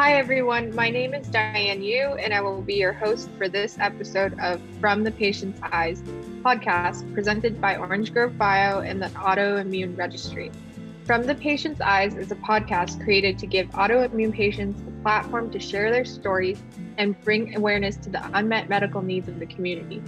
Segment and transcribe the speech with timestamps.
[0.00, 0.74] Hi, everyone.
[0.74, 4.58] My name is Diane Yu, and I will be your host for this episode of
[4.80, 6.00] From the Patient's Eyes
[6.40, 10.50] podcast presented by Orange Grove Bio and the Autoimmune Registry.
[11.04, 15.60] From the Patient's Eyes is a podcast created to give autoimmune patients a platform to
[15.60, 16.62] share their stories
[16.96, 20.02] and bring awareness to the unmet medical needs of the community.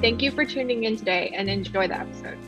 [0.00, 2.38] Thank you for tuning in today and enjoy the episode.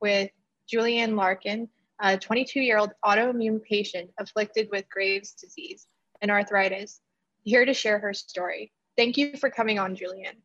[0.00, 0.30] With
[0.72, 1.68] Julianne Larkin,
[2.00, 5.86] a 22 year old autoimmune patient afflicted with Graves' disease
[6.22, 7.00] and arthritis,
[7.42, 8.72] here to share her story.
[8.96, 10.36] Thank you for coming on, Julian.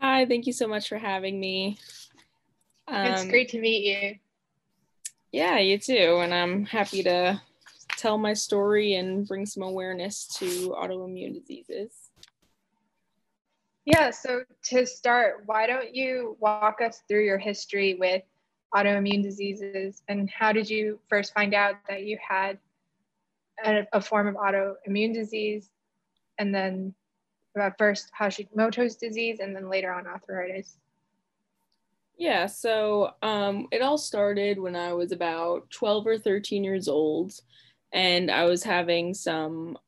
[0.00, 1.78] Hi, thank you so much for having me.
[2.88, 4.14] Um, it's great to meet you.
[5.32, 6.18] Yeah, you too.
[6.22, 7.40] And I'm happy to
[7.96, 11.92] tell my story and bring some awareness to autoimmune diseases.
[13.84, 18.22] Yeah, so to start, why don't you walk us through your history with
[18.74, 22.58] autoimmune diseases and how did you first find out that you had
[23.64, 25.70] a, a form of autoimmune disease
[26.38, 26.94] and then
[27.60, 30.76] uh, first Hashimoto's disease and then later on arthritis?
[32.16, 37.32] Yeah, so um, it all started when I was about 12 or 13 years old,
[37.92, 39.78] and I was having some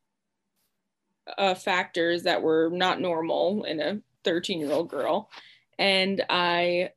[1.37, 5.31] uh, factors that were not normal in a 13 year old girl.
[5.79, 6.91] And I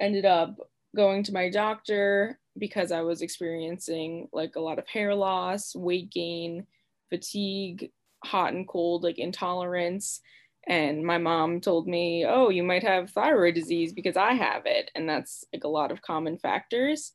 [0.00, 0.56] ended up
[0.94, 6.10] going to my doctor because I was experiencing like a lot of hair loss, weight
[6.10, 6.66] gain,
[7.10, 7.90] fatigue,
[8.24, 10.20] hot and cold, like intolerance.
[10.68, 14.90] And my mom told me, Oh, you might have thyroid disease because I have it.
[14.94, 17.12] And that's like a lot of common factors.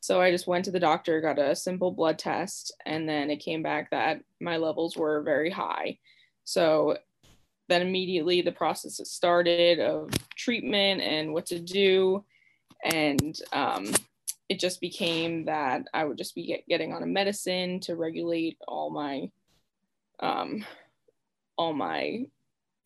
[0.00, 3.36] So I just went to the doctor, got a simple blood test, and then it
[3.36, 5.98] came back that my levels were very high.
[6.44, 6.96] So
[7.68, 12.24] then immediately the process started of treatment and what to do
[12.84, 13.92] and um,
[14.48, 18.58] it just became that I would just be get, getting on a medicine to regulate
[18.66, 19.30] all my
[20.20, 20.64] um,
[21.56, 22.26] all my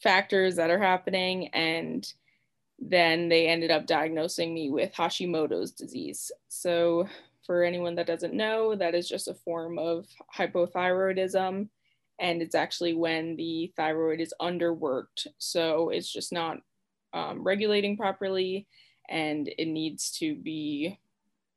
[0.02, 2.12] factors that are happening and
[2.78, 6.30] then they ended up diagnosing me with Hashimoto's disease.
[6.48, 7.08] So
[7.46, 11.68] for anyone that doesn't know, that is just a form of hypothyroidism
[12.20, 15.26] and it's actually when the thyroid is underworked.
[15.38, 16.58] So it's just not
[17.12, 18.66] um, regulating properly
[19.08, 20.98] and it needs to be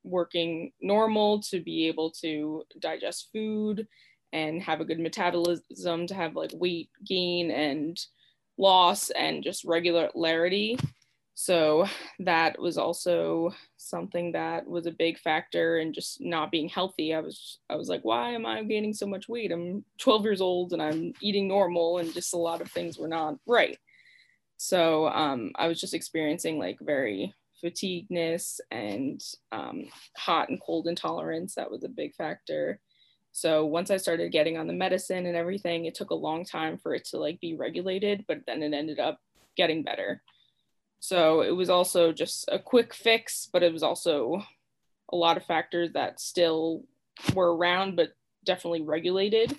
[0.04, 3.88] working normal to be able to digest food
[4.34, 8.00] and have a good metabolism to have like weight gain and
[8.58, 10.78] loss and just regularity.
[11.40, 11.86] So
[12.20, 17.14] that was also something that was a big factor in just not being healthy.
[17.14, 19.52] I was i was like why am i gaining so much weight?
[19.52, 23.08] I'm 12 years old and i'm eating normal and just a lot of things were
[23.08, 23.78] not right
[24.58, 29.86] so um, I was just experiencing like very fatigueness and um,
[30.16, 31.56] hot and cold intolerance.
[31.56, 32.80] That was a big factor.
[33.32, 36.78] So once I started getting on the medicine and everything, it took a long time
[36.78, 39.20] for it to like be regulated, but then it ended up
[39.56, 40.22] getting better.
[41.00, 44.42] So it was also just a quick fix, but it was also
[45.14, 46.84] a lot of factors that still
[47.36, 48.10] were around, but
[48.44, 49.56] definitely regulated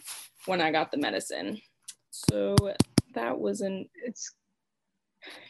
[0.46, 1.60] when I got the medicine.
[2.10, 2.56] So
[3.14, 3.88] that wasn't.
[3.94, 4.34] It's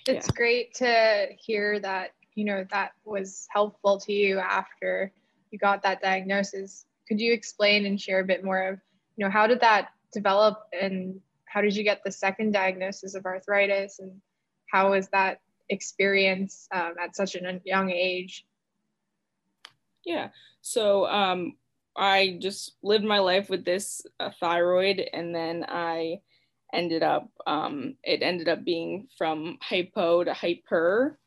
[0.07, 0.35] it's yeah.
[0.35, 5.13] great to hear that you know that was helpful to you after
[5.51, 6.85] you got that diagnosis.
[7.07, 8.81] Could you explain and share a bit more of
[9.17, 13.25] you know how did that develop and how did you get the second diagnosis of
[13.25, 14.21] arthritis and
[14.71, 15.41] how was that
[15.71, 18.47] experience um, at such a young age?
[20.05, 20.29] Yeah.
[20.61, 21.55] So um,
[21.99, 26.21] i just lived my life with this uh, thyroid and then i
[26.73, 31.19] ended up um, it ended up being from hypo to hyper.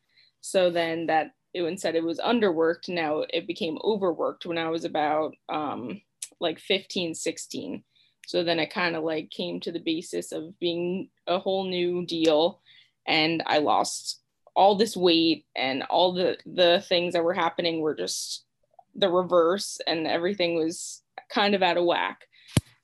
[0.42, 4.86] So then that it instead it was underworked now it became overworked when i was
[4.86, 6.02] about um,
[6.40, 7.84] like 15 16
[8.28, 12.06] so then it kind of like came to the basis of being a whole new
[12.06, 12.62] deal
[13.08, 14.22] and i lost
[14.56, 18.46] all this weight and all the the things that were happening were just
[18.96, 22.26] the reverse and everything was kind of out of whack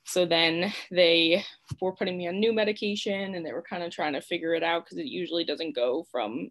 [0.08, 1.44] so then they
[1.82, 4.64] were putting me on new medication and they were kind of trying to figure it
[4.64, 6.50] out because it usually doesn't go from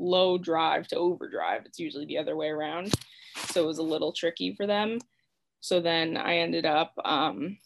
[0.00, 1.62] low drive to overdrive.
[1.64, 2.92] It's usually the other way around.
[3.50, 4.98] So it was a little tricky for them.
[5.60, 7.56] So then I ended up, um,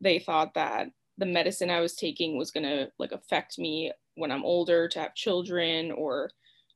[0.00, 0.86] they thought that
[1.18, 5.00] the medicine I was taking was going to like affect me when I'm older to
[5.00, 6.30] have children or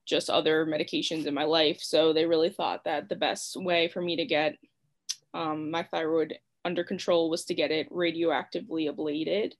[0.05, 1.79] just other medications in my life.
[1.81, 4.57] So they really thought that the best way for me to get
[5.33, 9.55] um, my thyroid under control was to get it radioactively ablated.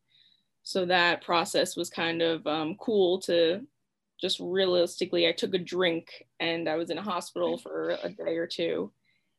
[0.63, 3.63] So that process was kind of um, cool to
[4.21, 5.27] just realistically.
[5.27, 8.93] I took a drink and I was in a hospital for a day or two.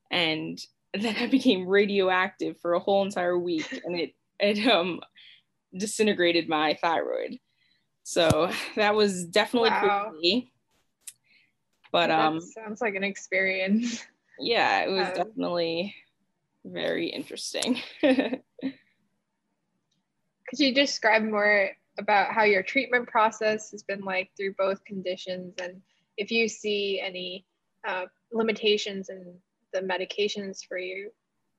[0.09, 0.59] And
[0.99, 5.01] then I became radioactive for a whole entire week, and it it um
[5.77, 7.37] disintegrated my thyroid.
[8.01, 10.09] So that was definitely wow.
[10.09, 10.51] crazy.
[11.91, 14.03] But that um sounds like an experience.
[14.39, 15.95] Yeah, it was um, definitely
[16.71, 17.79] very interesting.
[18.01, 18.73] Could
[20.53, 25.81] you describe more about how your treatment process has been like through both conditions and
[26.17, 27.45] if you see any
[27.87, 29.33] uh, limitations in
[29.73, 31.11] the medications for you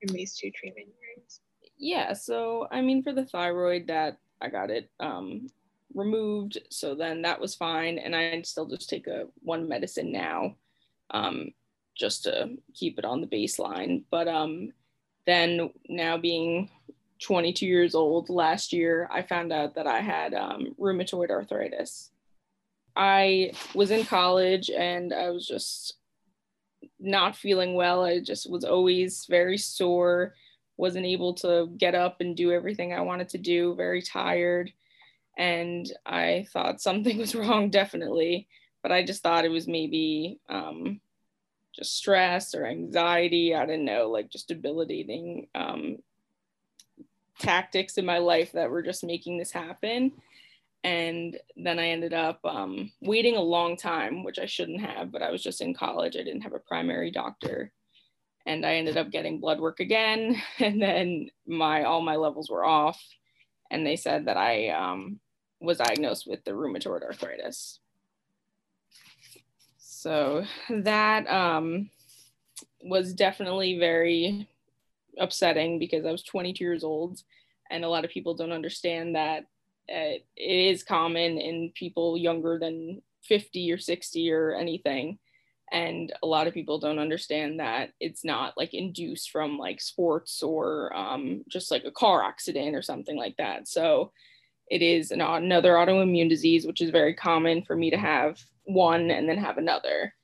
[0.02, 1.40] in these two treatment years?
[1.78, 5.48] Yeah, so I mean, for the thyroid, that I got it um,
[5.94, 10.56] removed, so then that was fine, and I still just take a one medicine now,
[11.10, 11.52] um,
[11.96, 14.04] just to keep it on the baseline.
[14.10, 14.72] But um,
[15.30, 16.68] then now being
[17.22, 22.10] 22 years old, last year I found out that I had um, rheumatoid arthritis.
[22.96, 25.94] I was in college and I was just
[26.98, 28.04] not feeling well.
[28.04, 30.34] I just was always very sore,
[30.76, 34.72] wasn't able to get up and do everything I wanted to do, very tired.
[35.38, 38.48] And I thought something was wrong, definitely.
[38.82, 41.00] But I just thought it was maybe um,
[41.80, 43.54] just stress or anxiety.
[43.54, 45.96] I didn't know, like just debilitating um,
[47.38, 50.12] tactics in my life that were just making this happen
[50.82, 55.22] and then I ended up um, waiting a long time, which I shouldn't have, but
[55.22, 56.16] I was just in college.
[56.16, 57.70] I didn't have a primary doctor,
[58.46, 62.64] and I ended up getting blood work again, and then my all my levels were
[62.64, 63.00] off,
[63.70, 65.20] and they said that I um,
[65.60, 67.80] was diagnosed with the rheumatoid arthritis.
[70.00, 71.90] So that um,
[72.82, 74.48] was definitely very
[75.18, 77.22] upsetting because I was 22 years old,
[77.70, 79.44] and a lot of people don't understand that
[79.88, 85.18] it is common in people younger than 50 or 60 or anything.
[85.70, 90.42] And a lot of people don't understand that it's not like induced from like sports
[90.42, 93.68] or um, just like a car accident or something like that.
[93.68, 94.12] So
[94.70, 98.40] it is an, another autoimmune disease which is very common for me to have
[98.72, 100.14] one and then have another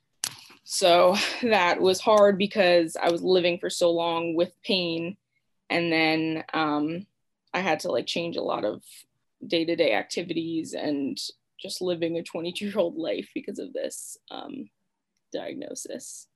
[0.63, 5.17] so that was hard because i was living for so long with pain
[5.69, 7.05] and then um,
[7.53, 8.81] i had to like change a lot of
[9.45, 11.19] day to day activities and
[11.59, 14.69] just living a 22 year old life because of this um,
[15.33, 16.27] diagnosis.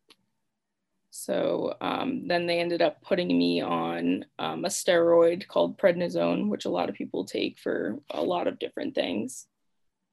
[1.14, 6.64] So um, then they ended up putting me on um, a steroid called prednisone, which
[6.64, 9.46] a lot of people take for a lot of different things.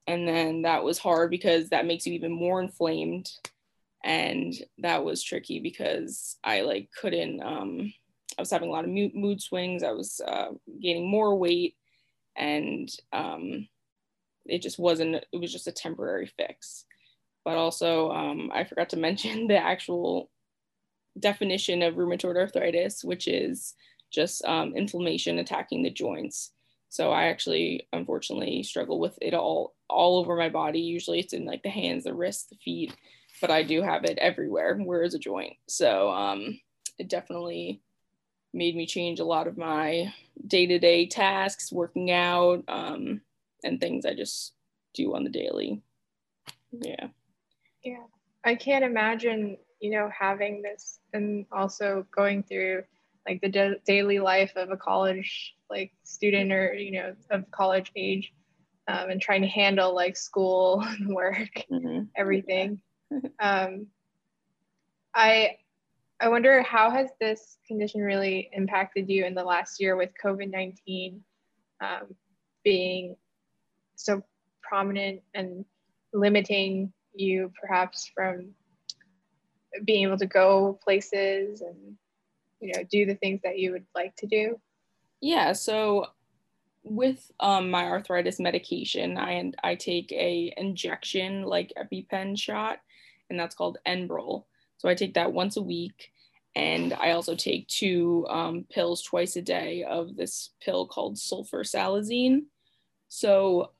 [0.07, 3.29] And then that was hard because that makes you even more inflamed.
[4.03, 7.93] And that was tricky because I like couldn't, um,
[8.37, 9.83] I was having a lot of mood swings.
[9.83, 10.49] I was uh,
[10.81, 11.75] gaining more weight
[12.39, 13.67] and um,
[14.45, 16.85] it just wasn't it was just a temporary fix
[17.45, 20.29] but also um, i forgot to mention the actual
[21.19, 23.75] definition of rheumatoid arthritis which is
[24.11, 26.51] just um, inflammation attacking the joints
[26.89, 30.79] so i actually unfortunately struggle with it all all over my body.
[30.79, 32.95] Usually it's in like the hands the wrists the feet
[33.41, 35.53] but i do have it everywhere where is a joint.
[35.67, 36.59] So um,
[36.97, 37.81] it definitely
[38.53, 40.13] made me change a lot of my
[40.45, 43.21] day-to-day tasks working out um,
[43.63, 44.53] and things i just
[44.93, 45.81] do on the daily.
[46.71, 47.07] Yeah.
[47.83, 48.03] Yeah.
[48.43, 52.83] I can't imagine you know having this and also going through
[53.27, 57.91] like the da- daily life of a college like student or you know of college
[57.95, 58.33] age
[58.87, 62.03] um, and trying to handle like school and work mm-hmm.
[62.15, 62.79] everything
[63.39, 63.87] um,
[65.13, 65.55] i
[66.21, 70.51] I wonder how has this condition really impacted you in the last year with COVID
[70.51, 71.23] nineteen
[71.81, 72.13] um,
[72.63, 73.15] being
[73.95, 74.21] so
[74.61, 75.63] prominent and
[76.13, 78.51] limiting you perhaps from
[79.85, 81.95] being able to go places and
[82.59, 84.59] you know do the things that you would like to do.
[85.21, 85.53] Yeah.
[85.53, 86.07] So
[86.83, 92.79] with um, my arthritis medication, I I take a injection like EpiPen shot,
[93.29, 94.45] and that's called Enbrel
[94.79, 96.11] so I take that once a week.
[96.55, 102.45] And I also take two um, pills twice a day of this pill called sulfasalazine.
[103.07, 103.71] So,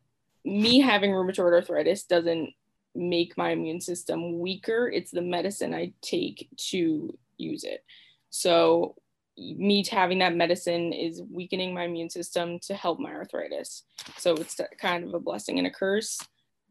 [0.46, 2.53] me having rheumatoid arthritis doesn't
[2.96, 4.89] make my immune system weaker.
[4.89, 7.84] It's the medicine I take to use it.
[8.29, 8.96] So,
[9.58, 13.84] me having that medicine is weakening my immune system to help my arthritis.
[14.17, 16.19] So, it's kind of a blessing and a curse.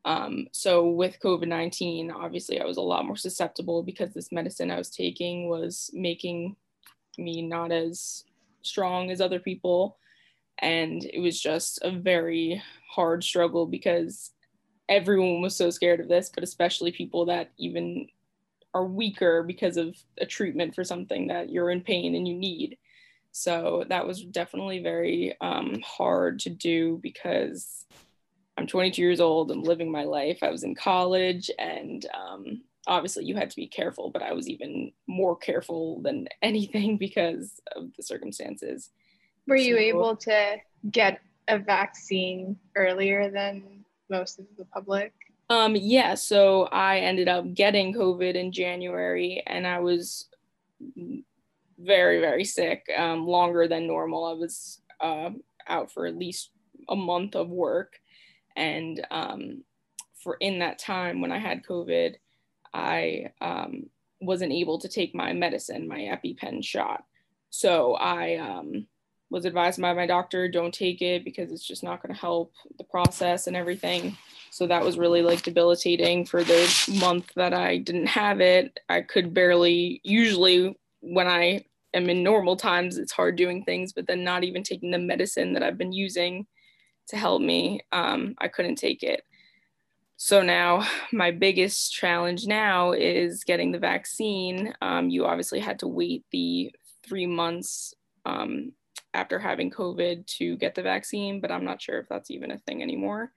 [0.05, 4.71] Um, so with COVID 19, obviously I was a lot more susceptible because this medicine
[4.71, 6.57] I was taking was making
[7.19, 8.25] me not as
[8.63, 9.99] strong as other people.
[10.61, 14.33] And it was just a very hard struggle because
[14.89, 18.09] everyone was so scared of this, but especially people that even
[18.79, 22.79] are weaker because of a treatment for something that you're in pain and you need.
[23.33, 27.85] So that was definitely very um, hard to do because
[28.57, 29.51] I'm 22 years old.
[29.51, 30.39] I'm living my life.
[30.43, 34.49] I was in college, and um, obviously, you had to be careful, but I was
[34.49, 38.91] even more careful than anything because of the circumstances.
[39.47, 40.57] Were you so, able to
[40.91, 45.13] get a vaccine earlier than most of the public?
[45.51, 50.29] Um, yeah, so I ended up getting COVID in January and I was
[51.79, 54.27] very, very sick, um, longer than normal.
[54.27, 55.31] I was uh,
[55.67, 56.51] out for at least
[56.89, 57.95] a month of work.
[58.57, 59.65] And um,
[60.23, 62.17] for in that time when I had COVID,
[62.75, 63.85] I um,
[64.21, 67.05] wasn't able to take my medicine, my EpiPen shot.
[67.51, 68.87] So I um,
[69.31, 72.53] was advised by my doctor don't take it because it's just not going to help
[72.79, 74.17] the process and everything.
[74.51, 78.81] So that was really like debilitating for the month that i didn't have it.
[78.89, 84.07] I could barely usually when i am in normal times it's hard doing things but
[84.07, 86.47] then not even taking the medicine that i've been using
[87.07, 89.23] to help me um, i couldn't take it.
[90.21, 94.75] So now my biggest challenge now is getting the vaccine.
[94.83, 96.73] Um, you obviously had to wait the
[97.07, 97.95] three months
[98.27, 98.73] um,
[99.15, 102.59] after having COVID to get the vaccine, but I'm not sure if that's even a
[102.59, 103.33] thing anymore.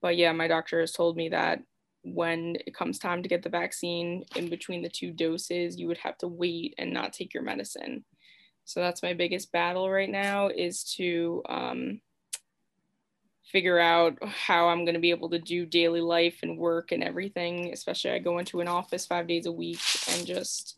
[0.00, 1.60] But yeah, my doctor has told me that
[2.04, 5.98] when it comes time to get the vaccine in between the two doses, you would
[5.98, 8.04] have to wait and not take your medicine.
[8.64, 12.00] So that's my biggest battle right now is to um,
[13.44, 17.02] figure out how I'm going to be able to do daily life and work and
[17.02, 17.72] everything.
[17.72, 19.80] Especially, I go into an office five days a week
[20.10, 20.76] and just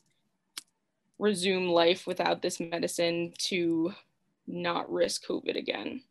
[1.19, 3.95] resume life without this medicine to
[4.47, 6.03] not risk COVID again.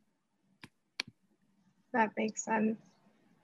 [1.94, 2.78] That makes sense.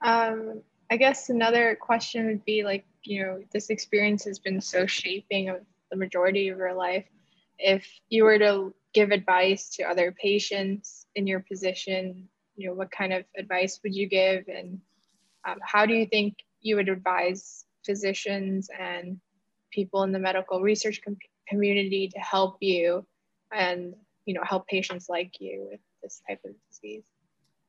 [0.02, 4.86] Um, I guess another question would be like, you know, this experience has been so
[4.86, 7.04] shaping of the majority of your life.
[7.58, 12.90] If you were to give advice to other patients in your position, you know, what
[12.90, 14.44] kind of advice would you give?
[14.48, 14.80] And
[15.46, 19.20] um, how do you think you would advise physicians and
[19.70, 21.16] people in the medical research com-
[21.48, 23.06] community to help you
[23.52, 23.94] and
[24.30, 27.04] you know help patients like you with this type of disease?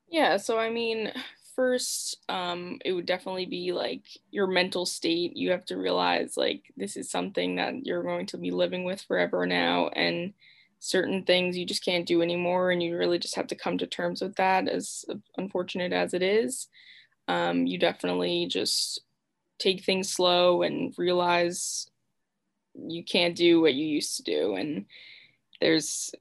[0.08, 1.12] Yeah so i mean
[1.56, 5.36] first um, it would definitely be like your mental state.
[5.36, 9.02] You have to realize like this is something that you're going to be living with
[9.02, 10.34] forever now and
[10.80, 13.86] certain things you just can't do anymore and you really just have to come to
[13.86, 15.06] terms with that as
[15.38, 16.68] unfortunate as it is.
[17.28, 19.02] Um, you definitely just
[19.60, 21.88] take things slow and realize
[22.74, 24.86] you can't do what you used to do and
[25.60, 26.12] there's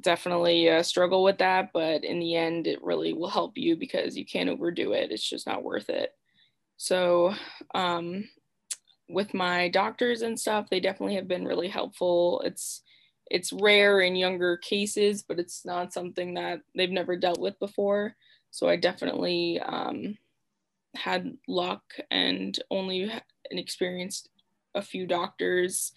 [0.00, 4.16] definitely a struggle with that, but in the end, it really will help you because
[4.16, 5.10] you can't overdo it.
[5.10, 6.14] It's just not worth it.
[6.76, 7.34] So,
[7.74, 8.28] um,
[9.08, 12.42] with my doctors and stuff, they definitely have been really helpful.
[12.44, 12.82] It's
[13.30, 18.14] it's rare in younger cases, but it's not something that they've never dealt with before.
[18.50, 20.18] So I definitely um,
[20.94, 23.10] had luck and only
[23.50, 24.28] experienced
[24.74, 25.92] a few doctors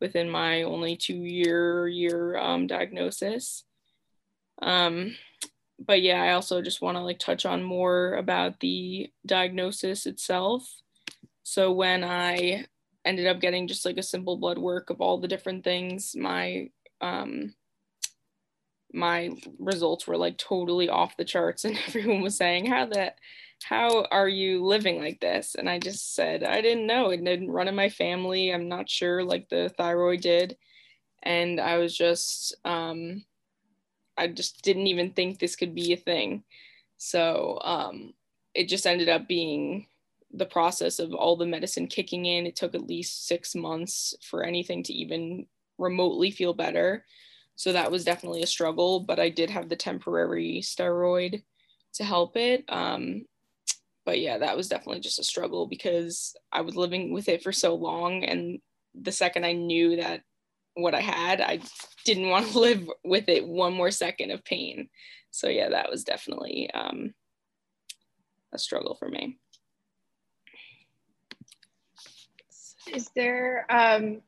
[0.00, 3.64] within my only two year year um, diagnosis.
[4.60, 5.16] Um,
[5.78, 10.68] but yeah, I also just want to like touch on more about the diagnosis itself.
[11.44, 12.66] So when I
[13.04, 16.70] ended up getting just like a simple blood work of all the different things, my
[17.00, 17.54] um,
[18.92, 23.18] my results were like totally off the charts, and everyone was saying how that
[23.64, 25.54] how are you living like this?
[25.54, 27.10] And I just said, I didn't know.
[27.10, 28.50] It didn't run in my family.
[28.50, 30.56] I'm not sure, like the thyroid did.
[31.22, 33.24] And I was just, um,
[34.16, 36.44] I just didn't even think this could be a thing.
[36.96, 38.14] So um,
[38.54, 39.86] it just ended up being
[40.32, 42.46] the process of all the medicine kicking in.
[42.46, 45.46] It took at least six months for anything to even
[45.78, 47.04] remotely feel better.
[47.56, 51.42] So that was definitely a struggle, but I did have the temporary steroid
[51.94, 52.64] to help it.
[52.68, 53.24] Um,
[54.08, 57.52] but yeah, that was definitely just a struggle because I was living with it for
[57.52, 58.24] so long.
[58.24, 58.58] And
[58.98, 60.22] the second I knew that
[60.72, 61.60] what I had, I
[62.06, 64.88] didn't want to live with it one more second of pain.
[65.30, 67.12] So yeah, that was definitely um,
[68.54, 69.36] a struggle for me.
[72.90, 74.22] Is there, um,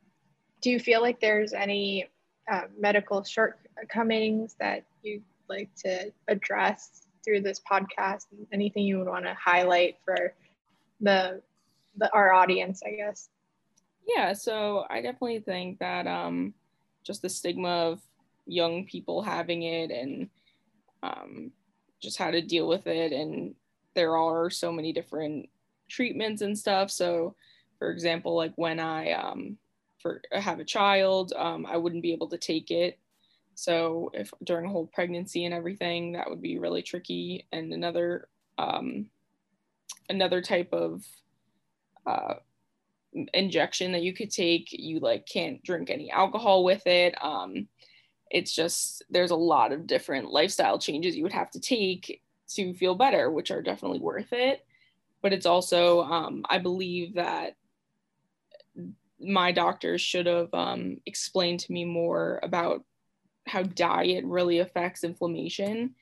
[0.61, 2.07] do you feel like there's any
[2.53, 9.25] uh, medical shortcomings that you'd like to address through this podcast anything you would want
[9.25, 10.35] to highlight for
[11.01, 11.41] the
[11.97, 13.29] the our audience i guess
[14.07, 16.55] yeah so i definitely think that um
[17.05, 18.01] just the stigma of
[18.47, 20.29] young people having it and
[21.03, 21.51] um
[22.01, 23.55] just how to deal with it and
[23.95, 25.49] there are so many different
[25.89, 27.35] treatments and stuff so
[27.81, 29.57] for example, like when I um,
[29.99, 32.99] for have a child, um, I wouldn't be able to take it.
[33.61, 37.47] So if during a whole pregnancy and everything, that would be really tricky.
[37.53, 39.11] And another um,
[40.09, 41.05] another type of
[42.07, 42.35] uh,
[43.35, 47.15] injection that you could take, you like can't drink any alcohol with it.
[47.23, 47.69] Um,
[48.31, 52.23] it's just there's a lot of different lifestyle changes you would have to take
[52.55, 54.65] to feel better, which are definitely worth it.
[55.21, 57.57] But it's also, um, I believe that
[59.21, 62.85] my doctors should have um, explained to me more about
[63.51, 65.95] how diet really affects inflammation.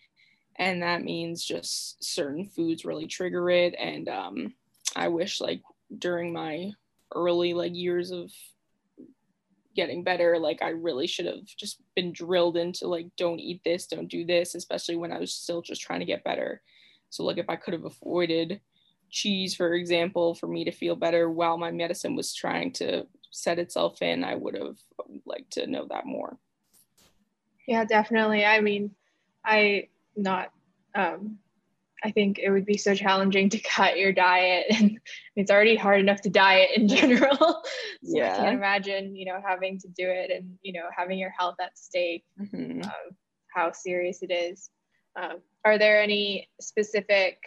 [0.57, 3.75] And that means just certain foods really trigger it.
[3.79, 4.55] And um,
[4.97, 5.63] I wish, like,
[5.97, 6.73] during my
[7.15, 8.31] early like years of
[9.75, 13.87] getting better like i really should have just been drilled into like don't eat this
[13.87, 16.61] don't do this especially when i was still just trying to get better
[17.11, 18.61] so like if i could have avoided
[19.09, 23.59] cheese for example for me to feel better while my medicine was trying to set
[23.59, 24.77] itself in i would have
[25.25, 26.37] liked to know that more
[27.69, 28.91] yeah definitely i mean
[29.45, 30.51] i not
[30.97, 31.39] um
[32.05, 34.99] I think it would be so challenging to cut your diet and
[35.37, 37.37] it's already hard enough to diet in general.
[37.37, 37.63] so
[38.03, 38.35] yeah.
[38.35, 41.57] I can't imagine, you know, having to do it and, you know, having your health
[41.61, 42.83] at stake, mm-hmm.
[42.83, 43.17] um,
[43.55, 44.71] how serious it is.
[45.17, 47.39] Um, are there any specific,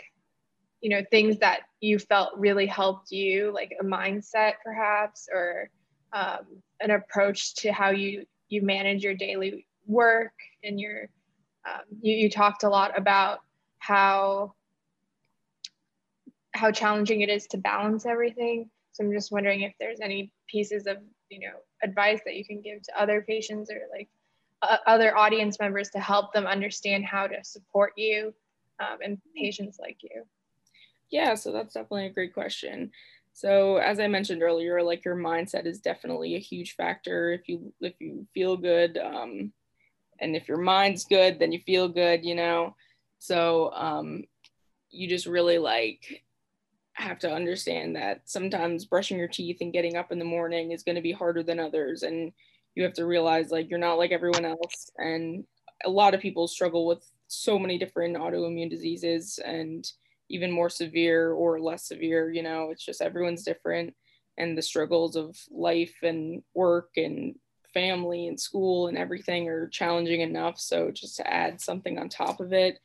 [0.81, 5.69] you know, things that you felt really helped you, like a mindset perhaps, or
[6.11, 10.33] um, an approach to how you, you manage your daily work
[10.63, 11.09] and your,
[11.67, 13.39] um, you, you talked a lot about
[13.79, 14.53] how
[16.53, 18.69] how challenging it is to balance everything.
[18.91, 20.97] So I'm just wondering if there's any pieces of
[21.29, 24.09] you know advice that you can give to other patients or like
[24.61, 28.33] uh, other audience members to help them understand how to support you
[28.79, 30.23] um, and patients like you.
[31.09, 32.91] Yeah, so that's definitely a great question.
[33.33, 37.31] So as I mentioned earlier, like your mindset is definitely a huge factor.
[37.31, 39.53] If you if you feel good, um,
[40.21, 42.23] and if your mind's good, then you feel good.
[42.23, 42.75] You know,
[43.19, 44.23] so um,
[44.89, 46.23] you just really like
[46.93, 50.83] have to understand that sometimes brushing your teeth and getting up in the morning is
[50.83, 52.31] going to be harder than others and
[52.75, 55.43] you have to realize like you're not like everyone else and
[55.85, 59.91] a lot of people struggle with so many different autoimmune diseases and
[60.29, 63.93] even more severe or less severe you know it's just everyone's different
[64.37, 67.35] and the struggles of life and work and
[67.73, 72.39] family and school and everything are challenging enough so just to add something on top
[72.39, 72.79] of it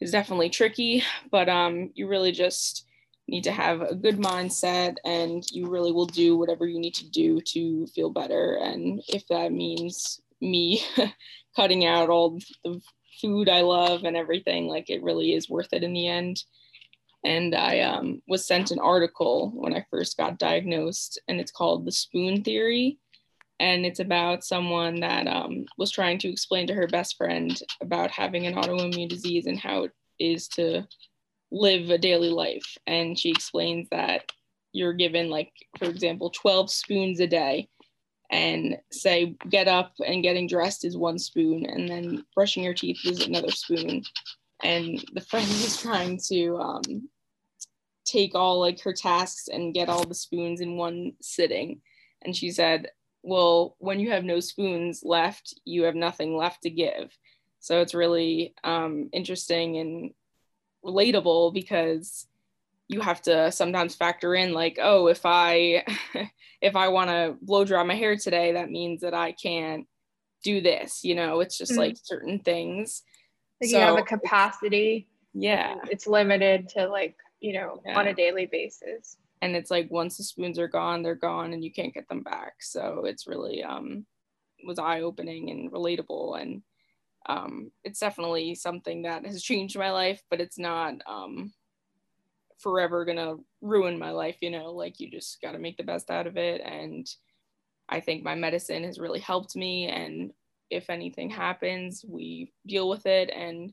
[0.00, 2.84] is definitely tricky, but um, you really just
[3.28, 7.10] need to have a good mindset and you really will do whatever you need to
[7.10, 8.58] do to feel better.
[8.62, 10.82] And if that means me
[11.56, 12.80] cutting out all the
[13.20, 16.44] food I love and everything, like it really is worth it in the end.
[17.24, 21.84] And I um, was sent an article when I first got diagnosed, and it's called
[21.84, 23.00] The Spoon Theory
[23.58, 28.10] and it's about someone that um, was trying to explain to her best friend about
[28.10, 30.86] having an autoimmune disease and how it is to
[31.50, 32.76] live a daily life.
[32.86, 34.30] And she explains that
[34.72, 37.66] you're given like for example 12 spoons a day
[38.30, 42.98] and say get up and getting dressed is one spoon and then brushing your teeth
[43.04, 44.02] is another spoon.
[44.62, 47.08] And the friend was trying to um,
[48.04, 51.80] take all like her tasks and get all the spoons in one sitting.
[52.22, 52.88] And she said
[53.26, 57.10] well, when you have no spoons left, you have nothing left to give.
[57.58, 60.12] So it's really um, interesting and
[60.84, 62.28] relatable because
[62.86, 65.84] you have to sometimes factor in like, oh, if I
[66.62, 69.88] if I want to blow dry my hair today, that means that I can't
[70.44, 71.02] do this.
[71.02, 71.80] You know, it's just mm-hmm.
[71.80, 73.02] like certain things.
[73.60, 75.08] Like so, you have a capacity.
[75.34, 75.74] Yeah.
[75.90, 77.98] It's limited to like, you know, yeah.
[77.98, 81.64] on a daily basis and it's like once the spoons are gone they're gone and
[81.64, 82.54] you can't get them back.
[82.60, 84.06] So it's really um
[84.64, 86.62] was eye-opening and relatable and
[87.28, 91.52] um it's definitely something that has changed my life but it's not um
[92.58, 94.72] forever gonna ruin my life you know?
[94.72, 97.06] Like you just got to make the best out of it and
[97.88, 100.32] i think my medicine has really helped me and
[100.70, 103.72] if anything happens we deal with it and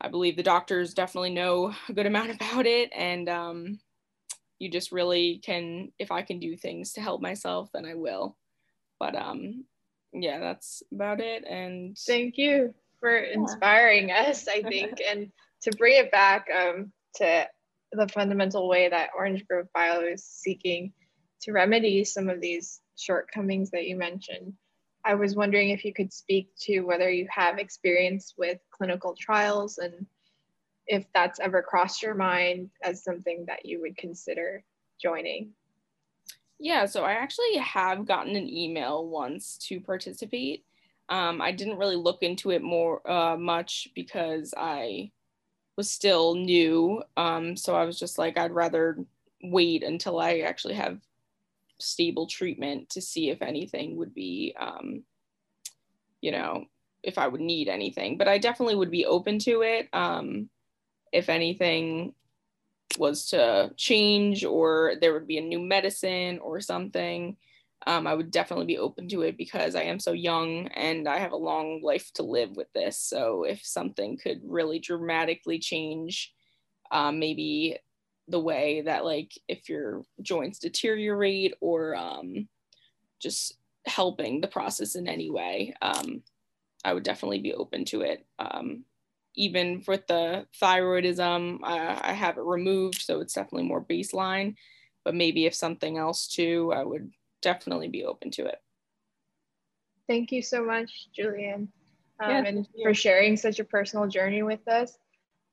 [0.00, 3.78] i believe the doctors definitely know a good amount about it and um
[4.58, 8.36] you just really can if i can do things to help myself then i will
[8.98, 9.64] but um
[10.12, 14.22] yeah that's about it and thank you for inspiring yeah.
[14.22, 15.30] us i think and
[15.62, 17.46] to bring it back um to
[17.92, 20.92] the fundamental way that orange grove bio is seeking
[21.40, 24.52] to remedy some of these shortcomings that you mentioned
[25.04, 29.78] i was wondering if you could speak to whether you have experience with clinical trials
[29.78, 30.06] and
[30.86, 34.64] if that's ever crossed your mind as something that you would consider
[35.00, 35.52] joining.
[36.58, 40.64] Yeah, so I actually have gotten an email once to participate.
[41.08, 45.10] Um, I didn't really look into it more uh, much because I
[45.76, 47.02] was still new.
[47.16, 48.98] Um, so I was just like, I'd rather
[49.42, 51.00] wait until I actually have
[51.78, 55.02] stable treatment to see if anything would be, um,
[56.20, 56.64] you know,
[57.02, 58.16] if I would need anything.
[58.16, 59.88] But I definitely would be open to it.
[59.92, 60.48] Um,
[61.14, 62.12] if anything
[62.98, 67.36] was to change or there would be a new medicine or something,
[67.86, 71.18] um, I would definitely be open to it because I am so young and I
[71.18, 72.98] have a long life to live with this.
[72.98, 76.34] So if something could really dramatically change,
[76.90, 77.78] um, maybe
[78.26, 82.48] the way that like if your joints deteriorate or um,
[83.20, 86.22] just helping the process in any way, um,
[86.84, 88.26] I would definitely be open to it.
[89.36, 94.54] Even with the thyroidism, uh, I have it removed, so it's definitely more baseline.
[95.04, 97.10] But maybe if something else too, I would
[97.42, 98.60] definitely be open to it.
[100.08, 101.68] Thank you so much, Julian,
[102.20, 104.98] um, yeah, and for sharing such a personal journey with us.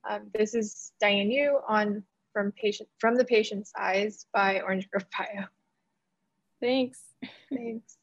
[0.09, 5.05] Um, this is Diane Yu on from patient from the patient's eyes by Orange Grove
[5.17, 5.45] Bio.
[6.61, 7.01] Thanks.
[7.49, 7.97] Thanks.